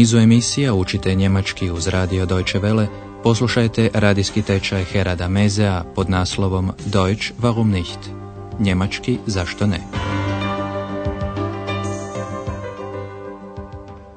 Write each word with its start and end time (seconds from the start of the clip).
nizu 0.00 0.18
emisija 0.18 0.74
učite 0.74 1.14
njemački 1.14 1.70
uz 1.70 1.86
radio 1.86 2.26
Deutsche 2.26 2.60
Welle, 2.60 2.86
poslušajte 3.22 3.90
radijski 3.94 4.42
tečaj 4.42 4.84
Herada 4.84 5.28
Mezea 5.28 5.84
pod 5.94 6.10
naslovom 6.10 6.72
Deutsch 6.86 7.32
warum 7.40 7.64
nicht? 7.64 7.98
Njemački 8.58 9.18
zašto 9.26 9.66
ne? 9.66 9.80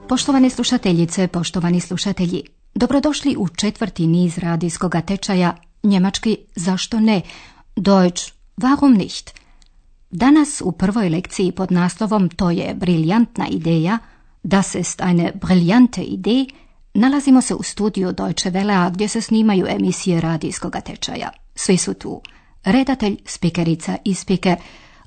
Poštovane 0.09 0.49
slušateljice, 0.49 1.27
poštovani 1.27 1.79
slušatelji, 1.79 2.43
dobrodošli 2.75 3.35
u 3.37 3.47
četvrti 3.47 4.07
niz 4.07 4.37
radijskog 4.37 4.95
tečaja 5.07 5.55
Njemački 5.83 6.37
zašto 6.55 6.99
ne? 6.99 7.21
Deutsch 7.75 8.33
warum 8.57 8.97
nicht? 8.97 9.33
Danas 10.11 10.61
u 10.65 10.71
prvoj 10.71 11.09
lekciji 11.09 11.51
pod 11.51 11.71
naslovom 11.71 12.29
To 12.29 12.51
je 12.51 12.75
briljantna 12.75 13.47
ideja– 13.47 13.97
Das 14.43 14.75
ist 14.75 15.01
eine 15.01 15.31
brillante 15.31 16.01
Idee 16.01 16.45
nalazimo 16.93 17.41
se 17.41 17.55
u 17.55 17.63
studiju 17.63 18.11
Deutsche 18.11 18.51
Welle 18.51 18.91
gdje 18.91 19.07
se 19.07 19.21
snimaju 19.21 19.67
emisije 19.67 20.21
radijskog 20.21 20.75
tečaja. 20.85 21.29
Svi 21.55 21.77
su 21.77 21.93
tu. 21.93 22.21
Redatelj, 22.63 23.17
spikerica 23.25 23.97
i 24.05 24.13
spiker, 24.13 24.55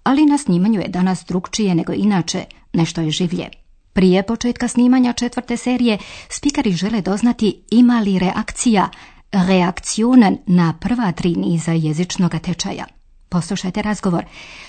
ali 0.02 0.26
na 0.26 0.38
snimanju 0.38 0.80
je 0.80 0.88
danas 0.88 1.24
drugčije 1.28 1.74
nego 1.74 1.92
inače, 1.92 2.44
nešto 2.72 3.00
je 3.00 3.10
življe. 3.10 3.48
Prije 3.92 4.22
početka 4.22 4.68
snimanja 4.68 5.12
četvrte 5.12 5.56
serije, 5.56 5.98
spikeri 6.28 6.72
žele 6.72 7.00
doznati 7.00 7.62
ima 7.70 8.00
li 8.00 8.18
reakcija, 8.18 8.90
reakcionen 9.32 10.38
na 10.46 10.74
prva 10.80 11.12
tri 11.12 11.34
niza 11.34 11.72
jezičnog 11.72 12.34
tečaja. 12.42 12.95
Poslušajte 13.28 13.82
razgovor. 13.82 14.24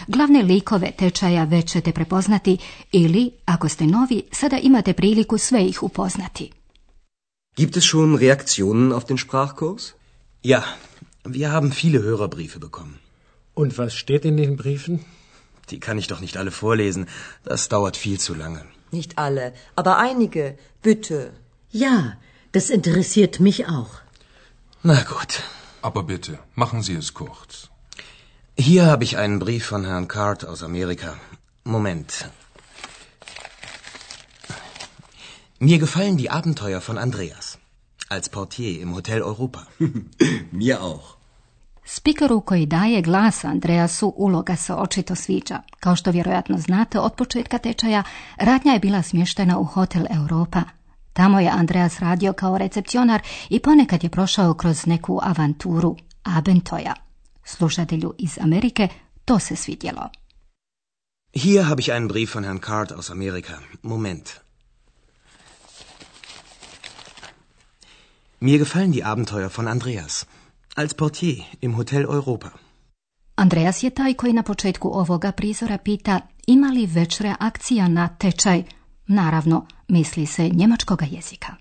Glavne 0.07 0.43
likove 0.43 0.91
tečaja 0.91 1.43
već 1.43 1.71
ćete 1.71 1.91
prepoznati 1.91 2.57
ili, 2.91 3.31
ako 3.45 3.69
ste 3.69 3.85
novi, 3.85 4.21
sada 4.31 4.57
imate 4.57 4.93
priliku 4.93 5.37
sve 5.37 5.65
ih 5.65 5.83
upoznati. 5.83 6.51
Gibt 7.57 7.77
es 7.77 7.83
schon 7.83 8.15
Reaktionen 8.15 8.91
auf 8.91 9.05
den 9.05 9.17
Sprachkurs? 9.17 9.83
Ja, 10.43 10.61
wir 11.25 11.49
haben 11.49 11.71
viele 11.71 11.99
Hörerbriefe 12.01 12.59
bekommen. 12.59 12.95
Und 13.55 13.77
was 13.77 13.93
steht 13.93 14.25
in 14.25 14.37
den 14.37 14.55
Briefen? 14.55 14.99
Die 15.71 15.79
kann 15.79 15.97
ich 15.97 16.07
doch 16.07 16.21
nicht 16.21 16.37
alle 16.37 16.51
vorlesen. 16.51 17.05
Das 17.43 17.67
dauert 17.69 17.97
viel 17.97 18.19
zu 18.19 18.33
lange. 18.35 18.61
Nicht 18.91 19.17
alle, 19.17 19.53
aber 19.75 19.97
einige. 19.97 20.57
Bitte. 20.81 21.33
Ja, 21.71 21.97
das 22.51 22.69
interessiert 22.69 23.39
mich 23.39 23.67
auch. 23.67 23.93
Na 24.83 25.03
gut. 25.13 25.43
Aber 25.81 26.03
bitte, 26.03 26.39
machen 26.55 26.81
Sie 26.83 26.95
es 26.95 27.13
kurz. 27.13 27.69
Hier 28.59 28.87
habe 28.87 29.03
ich 29.03 29.17
einen 29.17 29.37
Brief 29.37 29.65
von 29.67 29.85
Herrn 29.85 30.07
Card 30.07 30.43
aus 30.43 30.63
Amerika. 30.63 31.13
Moment. 31.63 32.29
Mir 35.59 35.77
gefallen 35.77 36.17
die 36.17 36.31
Abenteuer 36.31 36.81
von 36.81 36.97
Andreas. 36.97 37.59
Als 38.09 38.29
Portier 38.29 38.81
im 38.81 38.95
Hotel 38.95 39.21
Europa. 39.21 39.67
Mir 40.51 40.81
auch. 40.81 41.17
Spikeru 41.85 42.41
koji 42.41 42.65
daje 42.65 43.01
glas 43.01 43.45
Andreasu 43.45 44.13
uloga 44.15 44.55
se 44.55 44.73
očito 44.73 45.15
sviđa. 45.15 45.61
Kao 45.79 45.95
što 45.95 46.11
vjerojatno 46.11 46.57
znate, 46.57 46.99
od 46.99 47.13
početka 47.13 47.57
tečaja 47.57 48.03
radnja 48.37 48.73
je 48.73 48.79
bila 48.79 49.01
smještena 49.01 49.59
u 49.59 49.63
Hotel 49.63 50.05
Europa. 50.09 50.61
Tamo 51.13 51.39
je 51.39 51.49
Andreas 51.49 51.99
radio 51.99 52.33
kao 52.33 52.57
recepcionar 52.57 53.21
i 53.49 53.59
ponekad 53.59 54.03
je 54.03 54.09
prošao 54.09 54.53
kroz 54.53 54.85
neku 54.85 55.19
avanturu, 55.23 55.95
abentoja. 56.23 57.06
Slušatelju 57.47 58.13
iz 58.17 58.37
Amerike 58.41 58.87
to 59.25 59.39
se 59.39 59.55
svidjelo. 59.55 60.09
Hier 61.33 61.69
habe 61.69 61.81
ich 61.81 61.89
einen 61.89 62.07
Brief 62.07 62.35
von 62.35 62.43
Herrn 62.43 62.59
Card 62.59 62.91
aus 62.91 63.09
Amerika. 63.09 63.59
Moment. 63.81 64.29
Mir 68.39 68.57
gefallen 68.59 68.91
die 68.91 69.03
Abenteuer 69.03 69.49
von 69.49 69.67
Andreas. 69.67 70.25
Als 70.75 70.93
Portier 70.93 71.43
im 71.61 71.77
Hotel 71.77 72.05
Europa. 72.05 72.49
Andreas 73.35 73.83
je 73.83 73.89
taj 73.89 74.13
koji 74.13 74.33
na 74.33 74.43
početku 74.43 74.89
ovoga 74.93 75.31
prizora 75.31 75.77
pita 75.77 76.21
ima 76.47 76.67
li 76.67 76.85
već 76.85 77.19
reakcija 77.19 77.87
na 77.87 78.07
tečaj. 78.07 78.63
Naravno, 79.07 79.67
misli 79.87 80.25
se 80.25 80.49
njemačkoga 80.49 81.05
jezika. 81.05 81.55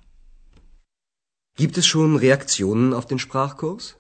Gibt 1.59 1.79
es 1.79 1.85
schon 1.85 2.19
Reaktionen 2.19 2.95
auf 2.95 3.07
den 3.07 3.19
Sprachkurs? 3.19 3.95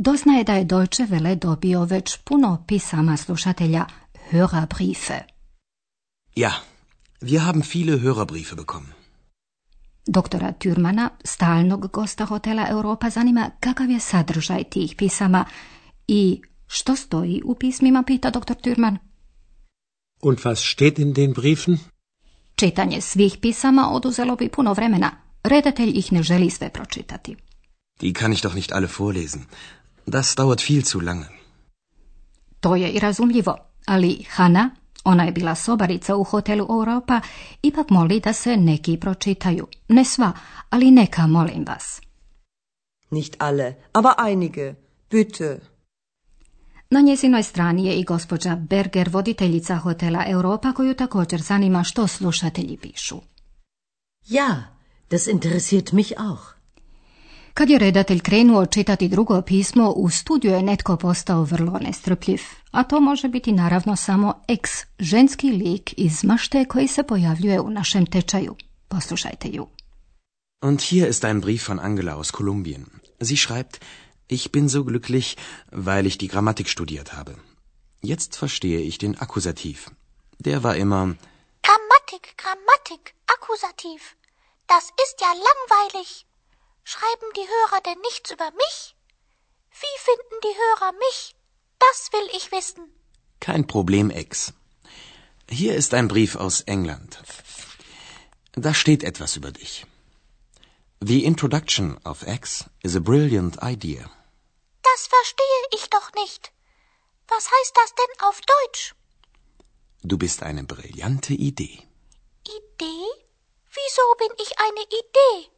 Doznaje 0.00 0.44
da 0.44 0.54
je 0.54 0.64
Deutsche 0.64 1.06
Welle 1.06 1.34
dobio 1.34 1.84
već 1.84 2.16
puno 2.16 2.64
pisama 2.66 3.16
slušatelja 3.16 3.86
Hörerbriefe. 4.30 5.20
Ja, 6.36 6.50
wir 7.20 7.40
haben 7.40 7.62
viele 7.74 7.98
Hörerbriefe 7.98 8.56
bekommen. 8.56 8.92
Doktora 10.06 10.52
Türmana, 10.52 11.10
stalnog 11.24 11.90
gosta 11.92 12.24
hotela 12.24 12.68
Europa, 12.70 13.10
zanima 13.10 13.50
kakav 13.60 13.90
je 13.90 14.00
sadržaj 14.00 14.64
tih 14.64 14.94
pisama 14.98 15.44
i 16.08 16.40
što 16.66 16.96
stoji 16.96 17.42
u 17.44 17.54
pismima, 17.54 18.02
pita 18.06 18.30
doktor 18.30 18.56
Türman. 18.56 18.96
Und 20.22 20.38
was 20.38 20.72
steht 20.72 20.98
in 20.98 21.12
den 21.12 21.32
Briefen? 21.32 21.78
Čitanje 22.56 23.00
svih 23.00 23.38
pisama 23.42 23.90
oduzelo 23.90 24.36
bi 24.36 24.48
puno 24.48 24.72
vremena. 24.72 25.10
Redatelj 25.42 25.98
ih 25.98 26.12
ne 26.12 26.22
želi 26.22 26.50
sve 26.50 26.68
pročitati. 26.68 27.36
Die 28.00 28.12
kann 28.12 28.32
ich 28.32 28.42
doch 28.42 28.54
nicht 28.54 28.72
alle 28.72 28.88
vorlesen. 28.98 29.42
Das 30.10 30.34
dauert 30.34 30.60
viel 30.60 30.82
zu 30.84 31.00
lange. 31.00 31.26
To 32.60 32.76
je 32.76 32.90
i 32.90 32.98
razumljivo, 32.98 33.56
ali 33.86 34.24
Hana, 34.30 34.70
ona 35.04 35.24
je 35.24 35.32
bila 35.32 35.54
sobarica 35.54 36.16
u 36.16 36.24
hotelu 36.24 36.66
Europa, 36.70 37.20
ipak 37.62 37.90
moli 37.90 38.20
da 38.20 38.32
se 38.32 38.56
neki 38.56 38.96
pročitaju. 38.96 39.66
Ne 39.88 40.04
sva, 40.04 40.32
ali 40.70 40.90
neka, 40.90 41.26
molim 41.26 41.64
vas. 41.64 42.00
Nicht 43.10 43.36
alle, 43.38 43.74
aber 43.92 44.12
einige. 44.28 44.74
Bitte. 45.10 45.60
Na 46.90 47.00
njezinoj 47.00 47.42
strani 47.42 47.86
je 47.86 47.94
i 47.94 48.04
gospođa 48.04 48.56
Berger, 48.56 49.08
voditeljica 49.08 49.76
hotela 49.76 50.24
Europa, 50.26 50.72
koju 50.72 50.94
također 50.94 51.40
zanima 51.42 51.84
što 51.84 52.06
slušatelji 52.06 52.76
pišu. 52.76 53.20
Ja, 54.26 54.76
das 55.10 55.26
interessiert 55.26 55.92
mich 55.92 56.12
auch. 56.18 56.57
Kad 57.58 57.70
je 57.70 57.78
redatelj 57.78 58.20
krenuo 58.20 58.66
čitati 58.66 59.08
drugo 59.08 59.42
pismo, 59.42 59.90
u 59.90 60.10
studiju 60.10 60.52
je 60.52 60.62
netko 60.62 60.96
postao 60.96 61.42
vrlo 61.42 61.78
nestrpljiv, 61.78 62.40
a 62.70 62.84
to 62.84 63.00
može 63.00 63.28
biti 63.28 63.52
naravno 63.52 63.96
samo 63.96 64.44
ex, 64.48 64.70
ženski 64.98 65.50
lik 65.50 65.94
iz 65.96 66.24
mašte 66.24 66.64
koji 66.64 66.88
se 66.88 67.02
pojavljuje 67.02 67.60
u 67.60 67.70
našem 67.70 68.06
tečaju. 68.06 68.56
Poslušajte 68.88 69.48
ju. 69.48 69.66
Und 70.62 70.80
hier 70.80 71.08
ist 71.08 71.24
ein 71.24 71.40
Brief 71.40 71.68
von 71.68 71.80
Angela 71.80 72.16
aus 72.16 72.30
Kolumbien. 72.30 72.84
Sie 73.20 73.36
schreibt, 73.36 73.80
ich 74.28 74.50
bin 74.52 74.68
so 74.68 74.82
glücklich, 74.82 75.36
weil 75.72 76.06
ich 76.06 76.18
die 76.18 76.28
Grammatik 76.28 76.68
studiert 76.68 77.08
habe. 77.12 77.34
Jetzt 78.02 78.38
verstehe 78.38 78.80
ich 78.80 78.98
den 78.98 79.14
Akkusativ. 79.18 79.90
Der 80.44 80.62
war 80.62 80.76
immer 80.76 81.14
Grammatik, 81.62 82.24
Grammatik, 82.42 83.14
Akkusativ. 83.26 84.00
Das 84.68 84.84
ist 85.04 85.16
ja 85.20 85.32
langweilig. 85.48 86.27
Schreiben 86.92 87.30
die 87.36 87.46
Hörer 87.54 87.80
denn 87.82 88.00
nichts 88.00 88.30
über 88.30 88.50
mich? 88.62 88.96
Wie 89.82 89.96
finden 90.08 90.38
die 90.42 90.56
Hörer 90.62 90.92
mich? 90.92 91.36
Das 91.78 91.98
will 92.14 92.28
ich 92.38 92.50
wissen. 92.50 92.84
kein 93.40 93.66
Problem, 93.66 94.08
Ex. 94.10 94.54
Hier 95.50 95.74
ist 95.74 95.92
ein 95.92 96.08
Brief 96.08 96.34
aus 96.36 96.62
England. 96.62 97.22
Da 98.52 98.72
steht 98.72 99.02
etwas 99.04 99.36
über 99.36 99.52
dich. 99.52 99.84
The 101.10 101.24
introduction 101.24 101.98
of 102.04 102.26
X 102.26 102.64
is 102.82 102.96
a 102.96 103.00
brilliant 103.00 103.58
idea. 103.62 104.10
Das 104.88 105.06
verstehe 105.06 105.62
ich 105.76 105.90
doch 105.90 106.08
nicht. 106.14 106.52
Was 107.28 107.44
heißt 107.54 107.74
das 107.80 107.94
denn 108.00 108.14
auf 108.28 108.40
Deutsch? 108.54 108.94
Du 110.02 110.16
bist 110.16 110.42
eine 110.42 110.64
brillante 110.64 111.34
Idee. 111.34 111.78
Idee? 112.58 113.06
Wieso 113.78 114.04
bin 114.22 114.32
ich 114.44 114.58
eine 114.58 114.84
Idee? 115.02 115.57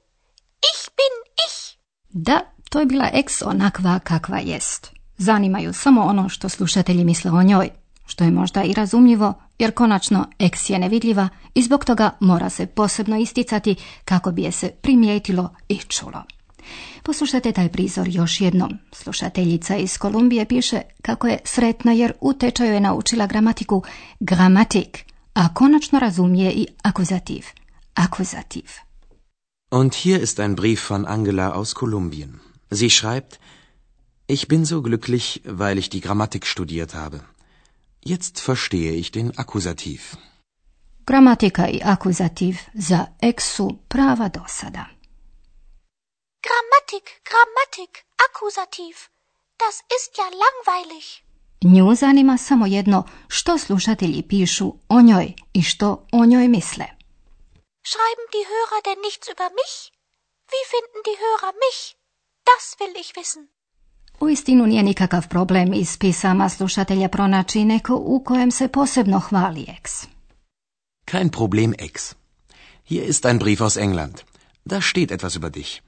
Ich 0.71 0.83
bin 0.99 1.15
ich. 1.47 1.79
Da, 2.09 2.41
to 2.71 2.81
je 2.81 2.87
bila 2.87 3.11
ex 3.13 3.43
onakva 3.43 3.99
kakva 3.99 4.39
jest. 4.39 4.91
Zanimaju 5.19 5.73
samo 5.73 6.03
ono 6.03 6.29
što 6.29 6.49
slušatelji 6.49 7.05
misle 7.05 7.31
o 7.31 7.43
njoj, 7.43 7.71
što 8.07 8.25
je 8.25 8.31
možda 8.31 8.63
i 8.63 8.73
razumljivo, 8.73 9.35
jer 9.59 9.75
konačno 9.75 10.27
ex 10.39 10.71
je 10.71 10.79
nevidljiva 10.79 11.29
i 11.55 11.63
zbog 11.63 11.85
toga 11.85 12.11
mora 12.21 12.51
se 12.51 12.67
posebno 12.67 13.17
isticati 13.17 13.75
kako 14.05 14.33
bi 14.33 14.43
je 14.43 14.53
se 14.53 14.71
primijetilo 14.83 15.55
i 15.69 15.79
čulo. 15.79 16.23
Poslušajte 17.03 17.53
taj 17.53 17.69
prizor 17.69 18.09
još 18.09 18.41
jednom. 18.41 18.79
Slušateljica 18.93 19.77
iz 19.77 19.99
Kolumbije 19.99 20.45
piše 20.45 20.81
kako 21.03 21.27
je 21.27 21.39
sretna 21.45 21.93
jer 21.93 22.13
u 22.21 22.33
tečaju 22.33 22.75
je 22.75 22.81
naučila 22.81 23.27
gramatiku 23.27 23.83
gramatik, 24.21 25.05
a 25.35 25.55
konačno 25.55 25.99
razumije 25.99 26.53
i 26.53 26.67
akuzativ. 26.83 27.45
Akuzativ. 27.95 28.65
Und 29.71 29.95
hier 29.95 30.19
ist 30.21 30.41
ein 30.41 30.57
Brief 30.57 30.81
von 30.81 31.07
Angela 31.07 31.53
aus 31.53 31.75
Kolumbien. 31.77 32.41
Sie 32.71 32.91
schreibt, 32.91 33.39
ich 34.27 34.49
bin 34.49 34.65
so 34.65 34.83
glücklich, 34.83 35.43
weil 35.45 35.79
ich 35.79 35.89
die 35.91 36.01
Grammatik 36.01 36.45
studiert 36.45 36.95
habe. 36.95 37.21
Jetzt 38.05 38.41
verstehe 38.41 38.93
ich 38.93 39.13
den 39.13 39.39
Akkusativ. 39.39 40.17
Gramatika 41.07 41.69
i 41.69 41.83
akuzativ 41.83 42.57
za 42.75 43.09
su 43.39 43.79
prava 43.89 44.29
dosada. 44.29 44.87
Grammatik, 46.47 47.07
Grammatik, 47.25 48.05
Akkusativ. 48.27 48.97
Das 49.59 49.77
ist 49.97 50.19
ja 50.19 50.29
langweilig. 50.43 51.23
Nju 51.65 51.95
zanima 51.95 52.39
samo 52.39 52.67
jedno 52.67 53.05
što 53.29 53.59
slušatelji 53.59 54.23
pišu 54.23 54.75
o 54.89 55.01
njoj 55.03 55.33
i 55.53 55.63
što 55.63 56.07
o 56.13 56.27
njoj 56.27 56.49
misle. 56.49 57.00
Schreiben 57.83 58.27
die 58.37 58.47
Hörer 58.53 58.81
denn 58.87 59.01
nichts 59.09 59.27
über 59.35 59.49
mich? 59.61 59.75
Wie 60.53 60.65
finden 60.73 61.01
die 61.09 61.19
Hörer 61.25 61.53
mich? 61.65 61.79
Das 62.51 62.65
will 62.81 62.95
ich 63.01 63.17
wissen. 63.17 63.49
U 64.21 64.29
istinu 64.29 64.67
nije 64.67 64.83
nikakav 64.83 65.29
problem 65.29 65.73
iz 65.75 65.99
pisama 65.99 66.49
slušatelja 66.49 67.09
pronaći 67.09 67.65
neko 67.65 67.97
u 67.97 68.25
kojem 68.25 68.51
se 68.51 68.69
posebno 68.69 69.21
hvali 69.21 69.67
eks. 69.69 70.07
Kein 71.05 71.29
Problem, 71.29 71.75
Ex. 71.79 72.15
Hier 72.89 73.09
ist 73.09 73.25
ein 73.25 73.39
Brief 73.39 73.61
aus 73.61 73.77
England. 73.77 74.21
Da 74.65 74.81
steht 74.81 75.11
etwas 75.11 75.37
über 75.37 75.51
dich. 75.51 75.81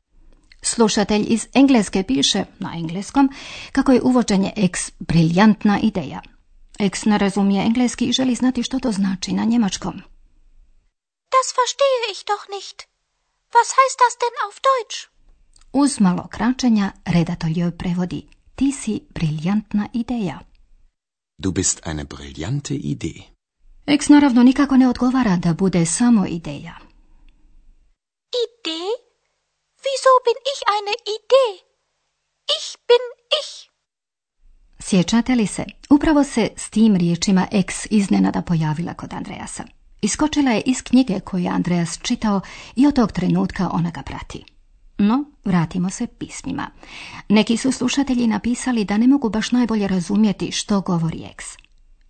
Slušatelj 0.62 1.24
iz 1.28 1.46
Engleske 1.54 2.02
piše, 2.02 2.44
na 2.58 2.72
engleskom, 2.74 3.30
kako 3.72 3.92
je 3.92 4.02
uvođenje 4.02 4.52
eks 4.56 4.90
briljantna 4.98 5.80
ideja. 5.82 6.20
Eks 6.78 7.04
ne 7.04 7.18
razumije 7.18 7.62
engleski 7.62 8.04
i 8.04 8.12
želi 8.12 8.34
znati 8.34 8.62
što 8.62 8.78
to 8.78 8.92
znači 8.92 9.32
na 9.32 9.44
njemačkom. 9.44 10.02
Das 11.34 11.46
verstehe 11.58 12.04
ich 12.12 12.20
doch 12.32 12.44
nicht. 12.56 12.76
Was 13.56 13.68
heißt 13.78 13.98
das 14.04 14.14
denn 14.22 14.36
auf 14.46 14.56
Deutsch? 14.70 14.98
Uz 15.72 16.00
malo 16.00 16.24
kračenja 16.34 16.92
redatelj 17.14 17.58
joj 17.60 17.72
prevodi. 17.80 18.20
Ti 18.54 18.72
si 18.72 18.94
briljantna 19.14 19.88
ideja. 19.92 20.38
Du 21.38 21.52
bist 21.52 21.80
eine 21.86 22.04
brillante 22.04 22.74
Idee. 22.74 23.22
Eks 23.86 24.08
naravno 24.08 24.42
nikako 24.42 24.76
ne 24.76 24.88
odgovara 24.88 25.36
da 25.36 25.54
bude 25.54 25.86
samo 25.86 26.26
ideja. 26.26 26.74
Idee? 28.44 28.90
Wieso 29.84 30.12
bin 30.26 30.38
ich 30.52 30.60
eine 30.76 30.94
Idee? 31.16 31.52
Ich 32.56 32.76
bin 32.88 33.04
ich. 33.40 33.50
Sjećate 34.88 35.34
li 35.34 35.46
se? 35.46 35.64
Upravo 35.90 36.24
se 36.24 36.50
s 36.56 36.70
tim 36.70 36.96
riječima 36.96 37.48
eks 37.52 37.86
iznenada 37.90 38.42
pojavila 38.42 38.94
kod 38.94 39.12
Andreasa. 39.12 39.64
Iskočila 40.02 40.50
je 40.50 40.62
iz 40.66 40.82
knjige 40.82 41.20
koju 41.20 41.44
je 41.44 41.50
Andreas 41.50 41.98
čitao 42.02 42.40
i 42.76 42.86
od 42.86 42.94
tog 42.94 43.12
trenutka 43.12 43.70
ona 43.72 43.90
ga 43.90 44.02
prati. 44.02 44.44
No, 44.98 45.24
vratimo 45.44 45.90
se 45.90 46.06
pismima. 46.06 46.70
Neki 47.28 47.56
su 47.56 47.72
slušatelji 47.72 48.26
napisali 48.26 48.84
da 48.84 48.96
ne 48.96 49.06
mogu 49.06 49.28
baš 49.28 49.52
najbolje 49.52 49.88
razumjeti 49.88 50.52
što 50.52 50.80
govori 50.80 51.24
eks. 51.32 51.44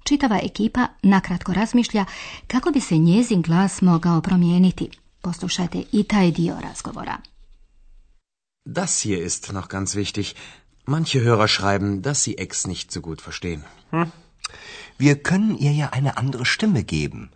Čitava 0.04 0.38
ekipa 0.42 0.86
nakratko 1.02 1.52
razmišlja 1.52 2.04
kako 2.46 2.70
bi 2.70 2.80
se 2.80 2.98
njezin 2.98 3.42
glas 3.42 3.82
mogao 3.82 4.20
promijeniti. 4.20 4.88
Poslušajte 5.20 5.82
i 5.92 6.02
taj 6.02 6.30
dio 6.30 6.56
razgovora. 6.62 7.16
Das 8.64 9.06
hier 9.06 9.26
ist 9.26 9.52
noch 9.52 9.68
ganz 9.68 9.94
wichtig. 9.94 10.34
Manche 10.86 11.18
Hörer 11.20 11.48
schreiben, 11.48 12.02
dass 12.02 12.24
sie 12.24 12.34
Ex 12.38 12.66
nicht 12.66 12.92
so 12.92 13.00
gut 13.00 13.22
verstehen. 13.22 13.62
Wir 14.98 15.20
können 15.22 15.56
ihr 15.56 15.72
ja 15.72 15.90
eine 15.90 16.16
andere 16.16 16.44
Stimme 16.44 16.84
geben. 16.84 17.30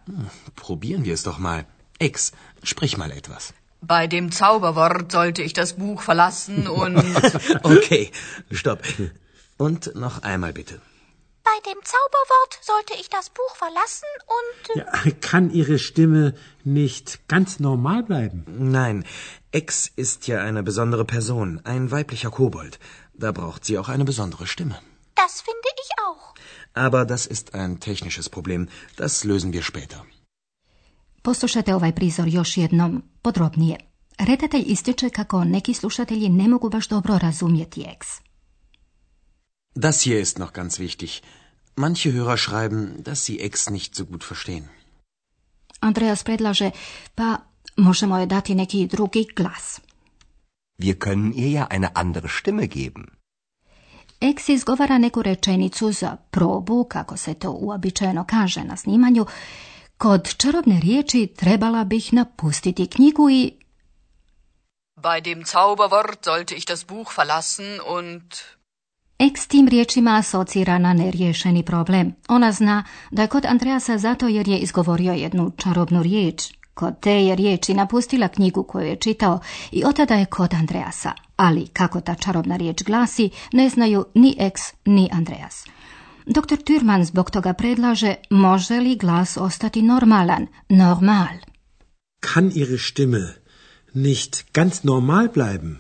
Probieren 0.55 1.05
wir 1.05 1.15
es 1.15 1.23
doch 1.23 1.39
mal. 1.39 1.67
Ex, 1.99 2.33
sprich 2.63 2.97
mal 2.97 3.11
etwas. 3.11 3.55
Bei 3.81 4.07
dem 4.07 4.33
Zauberwort 4.33 5.13
sollte 5.13 5.43
ich 5.43 5.53
das 5.53 5.75
Buch 5.75 6.03
verlassen 6.03 6.67
und. 6.69 6.97
Okay, 7.63 8.11
stopp. 8.51 8.83
Und 9.57 9.95
noch 9.95 10.23
einmal 10.23 10.53
bitte. 10.53 10.81
Bei 11.45 11.71
dem 11.71 11.79
Zauberwort 11.85 12.59
sollte 12.61 12.95
ich 13.01 13.09
das 13.09 13.31
Buch 13.31 13.55
verlassen 13.55 14.09
und... 14.27 14.77
Ja, 14.79 15.13
kann 15.21 15.51
Ihre 15.51 15.79
Stimme 15.79 16.35
nicht 16.65 17.29
ganz 17.29 17.61
normal 17.61 18.03
bleiben? 18.03 18.45
Nein, 18.49 19.05
Ex 19.53 19.87
ist 19.95 20.27
ja 20.27 20.41
eine 20.43 20.65
besondere 20.65 21.05
Person, 21.05 21.61
ein 21.63 21.93
weiblicher 21.93 22.33
Kobold. 22.33 22.81
Da 23.15 23.31
braucht 23.31 23.65
sie 23.65 23.79
auch 23.79 23.89
eine 23.89 24.05
besondere 24.05 24.49
Stimme. 24.49 24.77
Das 25.15 25.41
finde 25.41 25.69
ich 25.83 25.91
auch. 26.05 26.35
Aber 26.77 27.05
das 27.05 27.27
ist 27.27 27.47
ein 27.55 27.81
technisches 27.81 28.29
Problem. 28.29 28.69
Das 28.97 29.25
lösen 29.25 29.53
wir 29.53 29.63
später. 29.63 29.99
Poslušajte 31.23 31.75
ovaj 31.75 31.93
prizor 31.95 32.29
još 32.29 32.57
jednom 32.57 33.03
podrobnije. 33.23 33.77
Redatelj 34.19 34.65
ističe 34.67 35.11
kako 35.11 35.45
neki 35.45 35.75
slušatelji 35.75 36.29
ne 36.29 36.49
mogu 36.49 36.69
baš 36.71 36.89
dobro 36.89 37.19
razumjeti 37.19 37.85
eks. 37.89 38.09
Das 39.75 40.07
hier 40.07 40.21
ist 40.21 40.39
noch 40.39 40.53
ganz 40.53 40.79
wichtig. 40.79 41.23
Manche 41.77 42.11
Hörer 42.11 42.37
schreiben, 42.37 43.03
dass 43.03 43.25
sie 43.25 43.39
Ex 43.41 43.71
nicht 43.71 43.95
so 43.95 44.05
gut 44.05 44.25
verstehen. 44.25 44.65
Andreas 45.81 46.25
predlaže, 46.25 46.71
pa 47.15 47.37
možemo 47.77 48.19
je 48.19 48.27
dati 48.27 48.55
neki 48.55 48.87
drugi 48.87 49.27
glas. 49.37 49.81
Wir 50.79 50.95
können 50.95 51.33
ihr 51.33 51.51
ja 51.51 51.67
eine 51.71 51.91
andere 51.95 52.29
Stimme 52.29 52.67
geben. 52.67 53.16
Eks 54.21 54.49
izgovara 54.49 54.99
neku 54.99 55.23
rečenicu 55.23 55.93
za 55.93 56.17
probu, 56.31 56.85
kako 56.85 57.17
se 57.17 57.35
to 57.35 57.51
uobičajeno 57.51 58.25
kaže 58.25 58.65
na 58.65 58.77
snimanju. 58.77 59.27
Kod 59.99 60.37
čarobne 60.37 60.81
riječi 60.81 61.27
trebala 61.27 61.85
bih 61.85 62.13
napustiti 62.13 62.87
knjigu 62.87 63.31
i... 63.31 63.53
Bei 65.03 65.21
dem 65.21 65.45
Zauberwort 65.45 66.25
sollte 66.25 66.55
ich 66.55 66.67
das 66.67 66.87
Buch 66.87 67.19
verlassen 67.19 67.81
und. 67.97 68.35
Eks 69.19 69.47
tim 69.47 69.69
riječima 69.69 70.17
asocira 70.17 70.79
na 70.79 70.93
neriješeni 70.93 71.63
problem. 71.63 72.15
Ona 72.29 72.53
zna 72.53 72.85
da 73.11 73.23
je 73.23 73.29
kod 73.29 73.45
Andreasa 73.45 73.99
zato 73.99 74.29
jer 74.29 74.49
je 74.49 74.59
izgovorio 74.59 75.13
jednu 75.13 75.53
čarobnu 75.57 76.03
riječ. 76.03 76.56
Kod 76.77 77.01
te 77.01 77.13
je 77.25 77.37
riječi 77.37 77.75
napustila 77.75 78.29
knjigu 78.29 78.63
koju 78.63 78.87
je 78.87 78.97
čitao 78.97 79.41
i 79.73 79.85
otada 79.85 80.15
je 80.15 80.27
kod 80.27 80.55
Andreasa. 80.55 81.13
Ali 81.37 81.67
kako 81.67 82.01
ta 82.01 82.15
čarobna 82.15 82.57
riječ 82.57 82.83
glasi, 82.83 83.31
ne 83.53 83.69
znaju 83.69 84.05
ni 84.15 84.37
Eks 84.39 84.63
ni 84.85 85.09
Andreas. 85.13 85.65
Dr. 86.27 86.57
Türman 86.57 87.05
zbog 87.05 87.31
toga 87.31 87.53
predlaže 87.53 88.15
može 88.31 88.81
li 88.81 88.97
glas 88.97 89.37
ostati 89.37 89.83
normalan, 89.83 90.47
normal. 90.69 91.37
Kann 92.21 92.51
Ihre 92.55 92.79
Stimme 92.79 93.35
nicht 93.95 94.53
ganz 94.55 94.83
normal 94.85 95.29
bleiben? 95.35 95.77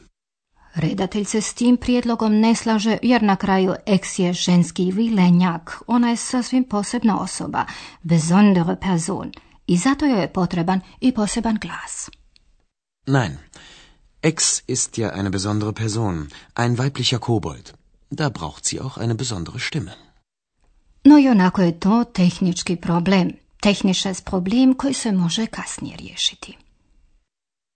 Redatelj 0.74 1.24
se 1.24 1.40
s 1.40 1.54
tim 1.54 1.76
prijedlogom 1.76 2.40
ne 2.40 2.54
slaže 2.54 2.98
jer 3.02 3.22
na 3.22 3.36
kraju 3.36 3.74
Eks 3.86 4.18
je 4.18 4.32
ženski 4.32 4.92
vilenjak. 4.92 5.82
Ona 5.86 6.10
je 6.10 6.16
sasvim 6.16 6.64
posebna 6.64 7.20
osoba, 7.20 7.64
besondere 8.02 8.76
person. 8.76 9.32
I 9.66 9.76
zato 9.76 10.06
joj 10.06 10.20
je 10.20 10.32
potreban 10.32 10.80
i 11.00 11.12
poseban 11.12 11.58
glas. 11.60 12.10
Nein, 13.06 13.38
Ex 14.22 14.62
ist 14.66 14.98
ja 14.98 15.08
eine 15.10 15.30
besondere 15.30 15.72
Person, 15.72 16.28
ein 16.54 16.78
weiblicher 16.78 17.18
Kobold. 17.18 17.74
Da 18.10 18.28
braucht 18.28 18.64
sie 18.64 18.80
auch 18.80 18.96
eine 18.98 19.14
besondere 19.14 19.60
Stimme. 19.60 19.92
No 21.04 21.18
i 21.18 21.28
onako 21.28 21.62
je 21.62 21.80
to 21.80 22.04
tehnički 22.04 22.76
problem. 22.76 23.32
Technisches 23.60 24.20
problem 24.20 24.74
koji 24.74 24.94
se 24.94 25.12
može 25.12 25.46
kasnije 25.46 25.96
riješiti. 25.96 26.56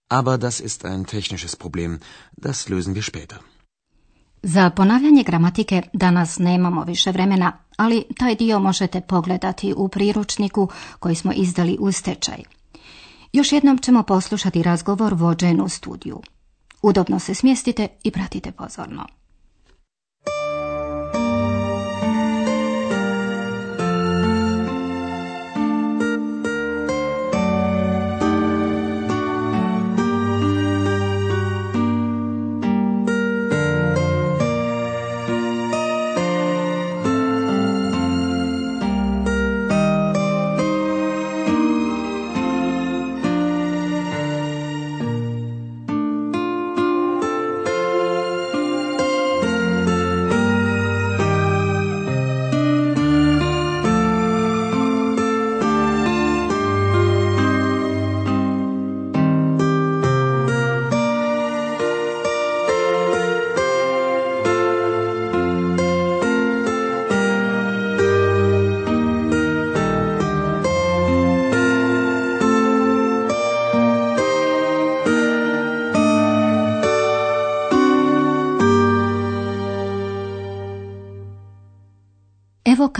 Aber 0.09 0.37
das 0.37 0.59
ist 0.59 0.85
ein 0.85 1.05
technisches 1.05 1.55
Problem. 1.55 1.99
Das 2.37 2.69
lösen 2.69 2.93
wir 2.93 3.03
später. 3.03 3.37
Za 4.43 4.69
ponavljanje 4.69 5.23
gramatike 5.23 5.81
danas 5.93 6.39
nemamo 6.39 6.83
više 6.83 7.11
vremena, 7.11 7.53
ali 7.77 8.03
taj 8.17 8.35
dio 8.35 8.59
možete 8.59 9.01
pogledati 9.01 9.73
u 9.77 9.87
priručniku 9.87 10.69
koji 10.99 11.15
smo 11.15 11.31
izdali 11.35 11.77
u 11.79 11.91
stečaj. 11.91 12.43
Još 13.33 13.51
jednom 13.51 13.77
ćemo 13.77 14.03
poslušati 14.03 14.63
razgovor 14.63 15.13
vođen 15.13 15.61
u 15.61 15.69
studiju. 15.69 16.21
Udobno 16.81 17.19
se 17.19 17.33
smjestite 17.33 17.87
i 18.03 18.11
pratite 18.11 18.51
pozorno. 18.51 19.05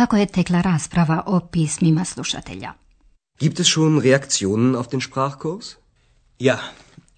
Kako 0.01 0.17
je 0.17 0.25
tekla 0.25 0.61
rasprava 0.61 1.23
o 1.25 1.39
pismima 1.39 2.05
slušatelja. 2.05 2.73
Gibt 3.39 3.59
es 3.59 3.67
schon 3.67 3.99
Reaktionen 3.99 4.75
auf 4.75 4.87
den 4.93 5.01
Sprachkurs? 5.01 5.65
Ja, 6.39 6.57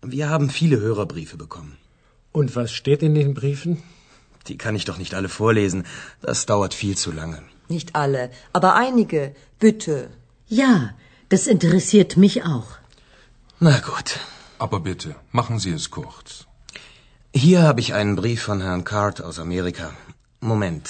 wir 0.02 0.26
haben 0.30 0.50
viele 0.50 0.78
Hörerbriefe 0.86 1.38
bekommen. 1.38 1.74
Und 2.34 2.56
was 2.56 2.70
steht 2.80 3.02
in 3.04 3.16
den 3.16 3.34
Briefen? 3.34 3.78
Die 4.48 4.58
kann 4.64 4.76
ich 4.76 4.86
doch 4.86 4.98
nicht 4.98 5.14
alle 5.14 5.30
vorlesen. 5.30 5.84
Das 6.22 6.46
dauert 6.46 6.74
viel 6.74 6.96
zu 7.04 7.12
lange. 7.20 7.40
Nicht 7.70 7.96
alle, 7.96 8.24
aber 8.58 8.76
einige, 8.86 9.22
bitte. 9.60 9.96
Ja, 10.62 10.74
das 11.30 11.48
interessiert 11.56 12.18
mich 12.18 12.36
auch. 12.54 12.70
Na 13.60 13.80
gut. 13.90 14.10
Aber 14.66 14.80
bitte, 14.90 15.10
machen 15.40 15.58
Sie 15.64 15.74
es 15.80 15.86
kurz. 16.00 16.28
Hier 17.46 17.60
habe 17.68 17.82
ich 17.84 17.94
einen 17.94 18.16
Brief 18.22 18.42
von 18.50 18.60
Herrn 18.62 18.84
Card 18.84 19.18
aus 19.28 19.40
Amerika. 19.40 19.88
Moment. 20.52 20.88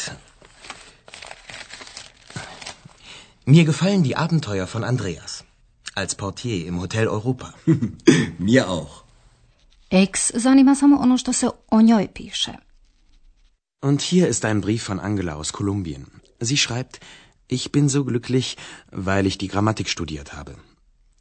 Mir 3.45 3.65
gefallen 3.65 4.03
die 4.03 4.15
Abenteuer 4.15 4.67
von 4.67 4.83
Andreas. 4.85 5.43
Als 5.95 6.15
Portier 6.15 6.65
im 6.65 6.79
Hotel 6.79 7.07
Europa. 7.07 7.53
Mir 8.38 8.69
auch. 8.69 9.03
Ex 9.89 10.31
zanima 10.33 10.75
samo 10.75 10.97
ono 10.97 11.17
što 11.17 11.33
se 11.33 11.50
o 11.69 11.81
njoj 11.81 12.07
piše. 12.13 12.53
Und 13.81 14.01
hier 14.01 14.27
ist 14.27 14.45
ein 14.45 14.62
Brief 14.62 14.89
von 14.89 15.00
Angela 15.00 15.35
aus 15.35 15.51
Kolumbien. 15.51 16.05
Sie 16.39 16.57
schreibt, 16.57 17.01
ich 17.47 17.71
bin 17.71 17.89
so 17.89 18.03
glücklich, 18.03 18.57
weil 18.91 19.27
ich 19.27 19.38
die 19.38 19.50
Grammatik 19.50 19.89
studiert 19.89 20.33
habe. 20.33 20.55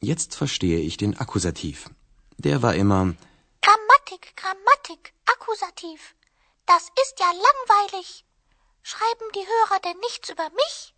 Jetzt 0.01 0.37
verstehe 0.37 0.79
ich 0.79 0.97
den 0.97 1.17
Akkusativ. 1.17 1.91
Der 2.39 2.63
war 2.63 2.75
immer 2.77 3.15
Grammatik, 3.61 4.37
Grammatik, 4.37 5.13
Akkusativ. 5.27 6.15
Das 6.67 6.85
ist 7.03 7.19
ja 7.19 7.31
langweilig. 7.47 8.25
Schreiben 8.83 9.29
die 9.35 9.47
Hörer 9.53 9.81
denn 9.81 9.99
nichts 10.07 10.31
über 10.31 10.49
mich? 10.51 10.92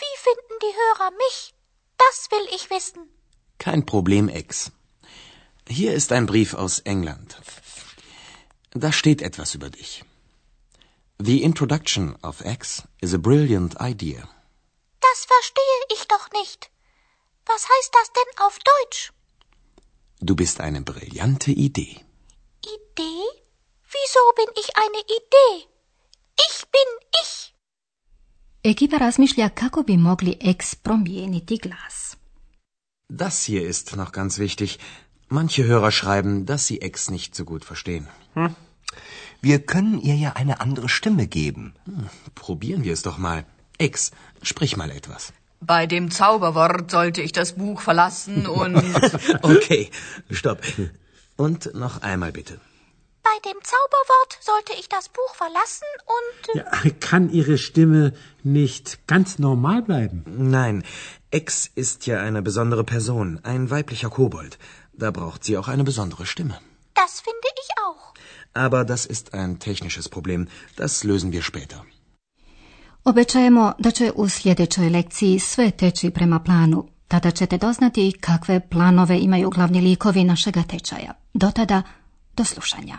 Wie 0.00 0.14
finden 0.26 0.56
die 0.62 0.74
Hörer 0.82 1.10
mich? 1.12 1.54
Das 1.98 2.30
will 2.30 2.46
ich 2.54 2.70
wissen. 2.70 3.08
kein 3.58 3.86
Problem, 3.86 4.28
Ex. 4.28 4.72
Hier 5.68 5.94
ist 5.94 6.10
ein 6.12 6.26
Brief 6.26 6.54
aus 6.54 6.80
England. 6.80 7.40
Da 8.72 8.90
steht 8.92 9.22
etwas 9.22 9.54
über 9.54 9.70
dich. 9.70 10.02
The 11.20 11.42
introduction 11.42 12.16
of 12.22 12.40
X 12.44 12.82
is 13.00 13.14
a 13.14 13.18
brilliant 13.18 13.76
idea. 13.80 14.28
Das 15.00 15.24
verstehe 15.26 15.80
ich 15.94 16.08
doch 16.08 16.30
nicht. 16.32 16.70
Was 17.46 17.62
heißt 17.68 17.94
das 17.94 18.08
denn 18.12 18.46
auf 18.46 18.58
Deutsch? 18.58 19.12
Du 20.20 20.34
bist 20.34 20.60
eine 20.60 20.80
brillante 20.80 21.52
Idee. 21.52 22.04
Idee? 22.64 23.24
Wieso 23.94 24.20
bin 24.36 24.50
ich 24.56 24.76
eine 24.76 25.00
Idee? 25.18 25.68
Ich 26.48 26.64
bin 26.70 26.88
ich. 27.22 27.51
Ekipa 28.64 28.96
razmišlja 28.96 29.48
kako 29.48 29.82
bi 29.82 29.96
mogli 29.96 30.36
ex 30.40 30.74
promijeniti 30.74 31.58
glas. 31.62 32.16
Das 33.08 33.48
hier 33.48 33.68
ist 33.68 33.96
noch 33.96 34.12
ganz 34.12 34.38
wichtig. 34.38 34.78
Manche 35.28 35.64
Hörer 35.64 35.90
schreiben, 35.90 36.46
dass 36.46 36.66
sie 36.66 36.78
X 36.82 37.10
nicht 37.10 37.34
so 37.34 37.44
gut 37.44 37.64
verstehen. 37.64 38.06
Wir 39.40 39.58
können 39.66 40.00
ihr 40.00 40.14
ja 40.14 40.32
eine 40.36 40.60
andere 40.60 40.88
Stimme 40.88 41.26
geben. 41.26 41.74
Probieren 42.34 42.84
wir 42.84 42.92
es 42.92 43.02
doch 43.02 43.18
mal. 43.18 43.44
X, 43.78 44.12
sprich 44.42 44.76
mal 44.76 44.90
etwas. 44.90 45.32
Bei 45.60 45.86
dem 45.86 46.10
Zauberwort 46.10 46.90
sollte 46.90 47.20
ich 47.22 47.32
das 47.32 47.52
Buch 47.52 47.80
verlassen 47.80 48.46
und. 48.46 48.76
Okay, 49.42 49.90
stopp. 50.30 50.60
Und 51.36 51.74
noch 51.74 52.02
einmal 52.02 52.32
bitte. 52.32 52.60
Bei 53.32 53.50
dem 53.50 53.58
Zauberwort 53.72 54.32
sollte 54.50 54.72
ich 54.80 54.88
das 54.96 55.08
Buch 55.16 55.32
verlassen 55.42 55.90
und 56.16 56.40
Ja, 56.60 56.70
kann 57.08 57.24
Ihre 57.30 57.56
Stimme 57.66 58.12
nicht 58.58 58.86
ganz 59.12 59.38
normal 59.38 59.80
bleiben? 59.90 60.18
Nein, 60.58 60.76
X 61.30 61.70
ist 61.82 62.06
ja 62.06 62.16
eine 62.28 62.42
besondere 62.42 62.84
Person, 62.84 63.40
ein 63.42 63.70
weiblicher 63.70 64.10
Kobold. 64.10 64.58
Da 65.02 65.10
braucht 65.18 65.44
sie 65.44 65.56
auch 65.58 65.68
eine 65.68 65.84
besondere 65.84 66.26
Stimme. 66.26 66.56
das 67.02 67.12
finde 67.26 67.48
ich 67.62 67.68
auch. 67.84 68.02
Aber 68.64 68.80
das 68.92 69.02
ist 69.14 69.26
ein 69.40 69.58
technisches 69.58 70.06
Problem. 70.14 70.40
Das 70.76 70.92
lösen 71.04 71.32
wir 71.32 71.42
später. 71.50 71.78
Obećajemo 73.04 73.72
da 73.78 73.90
će 73.90 74.12
u 74.14 74.28
sljedećoj 74.28 74.88
lekciji 74.90 75.38
sve 75.38 75.70
teći 75.70 76.10
prema 76.10 76.38
planu. 76.38 76.88
Tada 77.08 77.30
ćete 77.30 77.58
doznati 77.58 78.12
kakve 78.20 78.68
planove 78.70 79.18
imaju 79.20 79.50
glavni 79.50 79.80
likovi 79.80 80.24
našega 80.24 80.62
tečaja. 80.62 81.12
Do 81.34 81.50
tada, 81.50 81.82
do 82.36 82.44
slušanja. 82.44 82.98